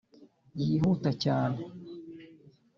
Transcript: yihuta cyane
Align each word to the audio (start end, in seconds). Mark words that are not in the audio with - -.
yihuta 0.61 1.09
cyane 1.23 1.59